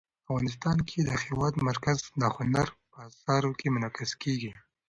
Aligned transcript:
افغانستان 0.25 0.77
کې 0.89 0.99
د 1.03 1.11
هېواد 1.23 1.53
مرکز 1.67 1.99
د 2.21 2.23
هنر 2.35 2.67
په 2.91 2.97
اثار 3.07 3.43
کې 3.59 3.67
منعکس 3.75 4.11
کېږي. 4.21 4.51